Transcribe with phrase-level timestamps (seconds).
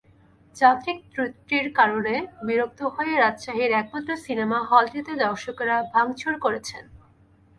[0.55, 2.13] যান্ত্রিক ত্রুটির কারণে
[2.47, 6.83] বিরক্ত হয়ে রাজশাহীর একমাত্র সিনেমা হলটিতে দর্শকেরা ভাঙচুর করেছেন।